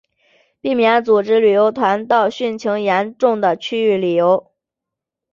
[0.59, 4.49] 避免组织旅游团到汛情严重的区域旅游